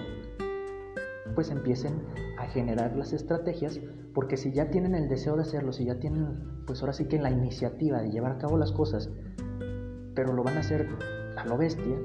pues 1.35 1.51
empiecen 1.51 2.03
a 2.39 2.47
generar 2.47 2.97
las 2.97 3.13
estrategias, 3.13 3.81
porque 4.15 4.37
si 4.37 4.53
ya 4.53 4.71
tienen 4.71 4.95
el 4.95 5.09
deseo 5.09 5.37
de 5.37 5.43
hacerlo, 5.43 5.73
si 5.73 5.85
ya 5.85 5.99
tienen, 5.99 6.65
pues 6.67 6.81
ahora 6.81 6.93
sí 6.93 7.07
que 7.07 7.19
la 7.19 7.31
iniciativa 7.31 8.01
de 8.01 8.11
llevar 8.11 8.33
a 8.33 8.39
cabo 8.39 8.57
las 8.59 8.73
cosas, 8.73 9.11
pero 10.15 10.33
lo 10.33 10.43
van 10.43 10.57
a 10.57 10.61
hacer 10.61 10.89
a 11.37 11.45
lo 11.47 11.57
bestia, 11.57 11.97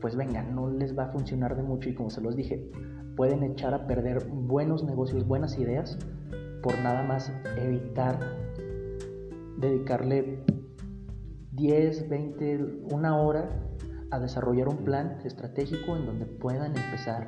pues 0.00 0.16
venga, 0.16 0.42
no 0.42 0.70
les 0.70 0.96
va 0.98 1.04
a 1.04 1.08
funcionar 1.08 1.56
de 1.56 1.62
mucho. 1.62 1.88
Y 1.88 1.94
como 1.94 2.10
se 2.10 2.20
los 2.20 2.36
dije, 2.36 2.70
pueden 3.16 3.42
echar 3.42 3.74
a 3.74 3.86
perder 3.86 4.26
buenos 4.28 4.82
negocios, 4.84 5.26
buenas 5.26 5.58
ideas, 5.58 5.98
por 6.62 6.78
nada 6.78 7.02
más 7.02 7.32
evitar 7.58 8.18
dedicarle 9.58 10.42
10, 11.52 12.08
20, 12.08 12.84
una 12.92 13.18
hora 13.18 13.50
a 14.10 14.18
desarrollar 14.18 14.68
un 14.68 14.78
plan 14.78 15.18
estratégico 15.24 15.96
en 15.96 16.06
donde 16.06 16.26
puedan 16.26 16.76
empezar 16.76 17.26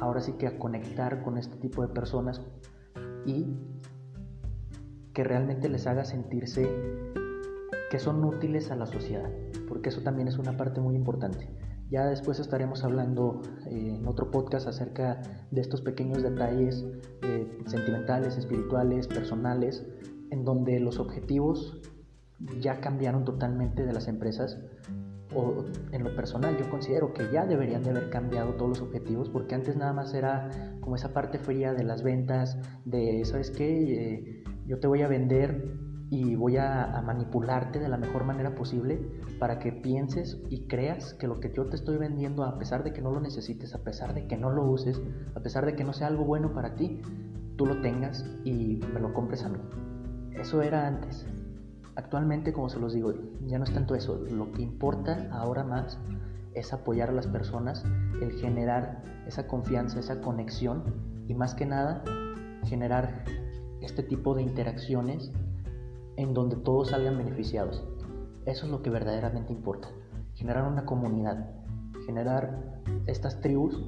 ahora 0.00 0.20
sí 0.20 0.32
que 0.32 0.46
a 0.46 0.58
conectar 0.58 1.22
con 1.22 1.38
este 1.38 1.56
tipo 1.56 1.82
de 1.82 1.88
personas 1.88 2.40
y 3.26 3.56
que 5.12 5.24
realmente 5.24 5.68
les 5.68 5.86
haga 5.86 6.04
sentirse 6.04 6.68
que 7.90 7.98
son 7.98 8.24
útiles 8.24 8.70
a 8.70 8.76
la 8.76 8.86
sociedad, 8.86 9.30
porque 9.68 9.90
eso 9.90 10.02
también 10.02 10.28
es 10.28 10.38
una 10.38 10.56
parte 10.56 10.80
muy 10.80 10.96
importante. 10.96 11.48
Ya 11.90 12.06
después 12.06 12.40
estaremos 12.40 12.82
hablando 12.82 13.40
eh, 13.66 13.96
en 13.98 14.08
otro 14.08 14.30
podcast 14.30 14.66
acerca 14.66 15.20
de 15.50 15.60
estos 15.60 15.80
pequeños 15.80 16.22
detalles 16.22 16.84
eh, 17.22 17.58
sentimentales, 17.66 18.36
espirituales, 18.36 19.06
personales, 19.06 19.86
en 20.30 20.44
donde 20.44 20.80
los 20.80 20.98
objetivos 20.98 21.80
ya 22.60 22.80
cambiaron 22.80 23.24
totalmente 23.24 23.86
de 23.86 23.92
las 23.92 24.08
empresas 24.08 24.58
en 25.92 26.04
lo 26.04 26.14
personal 26.14 26.56
yo 26.56 26.68
considero 26.70 27.12
que 27.12 27.30
ya 27.32 27.46
deberían 27.46 27.82
de 27.82 27.90
haber 27.90 28.10
cambiado 28.10 28.54
todos 28.54 28.70
los 28.70 28.80
objetivos 28.80 29.28
porque 29.28 29.54
antes 29.54 29.76
nada 29.76 29.92
más 29.92 30.14
era 30.14 30.50
como 30.80 30.96
esa 30.96 31.12
parte 31.12 31.38
fría 31.38 31.72
de 31.72 31.84
las 31.84 32.02
ventas, 32.02 32.58
de, 32.84 33.24
¿sabes 33.24 33.50
qué? 33.50 34.14
Eh, 34.14 34.44
yo 34.66 34.78
te 34.78 34.86
voy 34.86 35.02
a 35.02 35.08
vender 35.08 35.74
y 36.10 36.36
voy 36.36 36.56
a, 36.58 37.02
manipularte 37.04 37.80
de 37.80 37.88
la 37.88 37.96
mejor 37.96 38.24
manera 38.24 38.54
posible 38.54 39.00
para 39.38 39.58
que 39.58 39.72
pienses 39.72 40.40
y 40.48 40.66
creas 40.66 41.14
que 41.14 41.26
lo 41.26 41.40
que 41.40 41.52
yo 41.52 41.66
te 41.66 41.76
estoy 41.76 41.96
vendiendo, 41.96 42.44
a 42.44 42.58
pesar 42.58 42.84
de 42.84 42.92
que 42.92 43.02
no 43.02 43.10
lo 43.10 43.20
necesites, 43.20 43.74
a 43.74 43.82
pesar 43.82 44.14
de 44.14 44.26
que 44.26 44.36
no 44.36 44.50
lo 44.50 44.64
uses, 44.64 45.00
a 45.34 45.40
pesar 45.40 45.66
de 45.66 45.74
que 45.74 45.84
no 45.84 45.92
sea 45.92 46.06
algo 46.06 46.24
bueno 46.24 46.52
para 46.52 46.76
ti, 46.76 47.02
tú 47.56 47.66
lo 47.66 47.80
tengas 47.80 48.24
y 48.44 48.80
me 48.92 49.00
lo 49.00 49.12
compres 49.12 49.44
a 49.44 49.48
mí. 49.48 49.58
Eso 50.38 50.62
era 50.62 50.86
antes. 50.86 51.26
Actualmente, 51.96 52.52
como 52.52 52.68
se 52.68 52.80
los 52.80 52.92
digo, 52.92 53.12
ya 53.46 53.58
no 53.58 53.64
es 53.64 53.72
tanto 53.72 53.94
eso. 53.94 54.16
Lo 54.30 54.50
que 54.52 54.62
importa 54.62 55.28
ahora 55.30 55.62
más 55.62 55.98
es 56.54 56.72
apoyar 56.72 57.10
a 57.10 57.12
las 57.12 57.26
personas, 57.26 57.84
el 58.20 58.32
generar 58.32 59.02
esa 59.26 59.46
confianza, 59.46 60.00
esa 60.00 60.20
conexión 60.20 60.82
y 61.26 61.34
más 61.34 61.54
que 61.54 61.66
nada 61.66 62.02
generar 62.64 63.24
este 63.80 64.02
tipo 64.02 64.34
de 64.34 64.42
interacciones 64.42 65.32
en 66.16 66.34
donde 66.34 66.56
todos 66.56 66.90
salgan 66.90 67.18
beneficiados. 67.18 67.84
Eso 68.46 68.66
es 68.66 68.72
lo 68.72 68.82
que 68.82 68.90
verdaderamente 68.90 69.52
importa. 69.52 69.88
Generar 70.34 70.66
una 70.66 70.84
comunidad, 70.84 71.50
generar 72.06 72.80
estas 73.06 73.40
tribus 73.40 73.80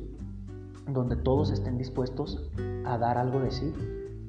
donde 0.89 1.17
todos 1.17 1.51
estén 1.51 1.79
dispuestos 1.79 2.51
a 2.85 2.99
dar 2.99 3.19
algo 3.19 3.41
de 3.41 3.51
sí 3.51 3.73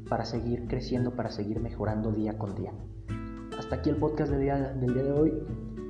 para 0.09 0.25
seguir 0.25 0.67
creciendo, 0.67 1.11
para 1.11 1.29
seguir 1.29 1.59
mejorando 1.59 2.11
día 2.11 2.37
con 2.37 2.55
día. 2.55 2.73
Hasta 3.67 3.75
aquí 3.75 3.89
el 3.89 3.97
podcast 3.97 4.32
del 4.32 4.43
día, 4.43 4.56
de 4.71 5.12
hoy 5.12 5.34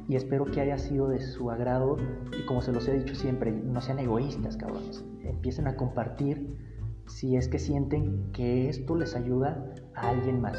y 0.10 0.16
espero 0.16 0.46
que 0.46 0.62
haya 0.62 0.80
sido 0.80 1.10
de 1.10 1.20
su 1.20 1.52
agrado 1.52 1.98
y 2.36 2.44
como 2.48 2.60
se 2.60 2.72
los 2.72 2.88
he 2.88 2.98
dicho 2.98 3.14
siempre, 3.14 3.52
no 3.52 3.82
sean 3.82 4.00
egoístas, 4.00 4.58
cabrones. 4.58 5.06
Empiecen 5.24 5.68
a 5.68 5.76
compartir 5.76 6.58
si 7.06 7.36
es 7.36 7.48
que 7.48 7.60
sienten 7.60 8.32
que 8.32 8.68
esto 8.68 8.96
les 8.96 9.16
ayuda 9.16 9.76
a 9.94 10.10
alguien 10.10 10.42
más 10.42 10.58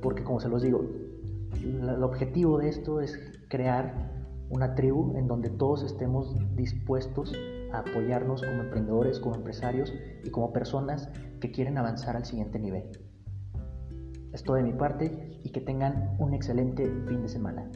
porque 0.00 0.22
como 0.22 0.38
se 0.38 0.48
los 0.48 0.62
digo, 0.62 0.88
el 1.60 2.04
objetivo 2.04 2.58
de 2.58 2.68
esto 2.68 3.00
es 3.00 3.18
crear 3.48 4.12
una 4.48 4.76
tribu 4.76 5.16
en 5.16 5.26
donde 5.26 5.50
todos 5.50 5.82
estemos 5.82 6.36
dispuestos 6.54 7.32
a 7.72 7.78
apoyarnos 7.78 8.42
como 8.42 8.62
emprendedores, 8.62 9.18
como 9.18 9.34
empresarios 9.34 9.92
y 10.22 10.30
como 10.30 10.52
personas 10.52 11.08
que 11.40 11.50
quieren 11.50 11.78
avanzar 11.78 12.14
al 12.14 12.24
siguiente 12.24 12.60
nivel. 12.60 12.92
Es 14.34 14.42
todo 14.42 14.56
de 14.56 14.64
mi 14.64 14.72
parte 14.72 15.38
y 15.44 15.50
que 15.50 15.60
tengan 15.60 16.16
un 16.18 16.34
excelente 16.34 16.84
fin 17.06 17.22
de 17.22 17.28
semana. 17.28 17.70